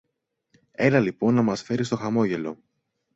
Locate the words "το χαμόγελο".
1.89-2.57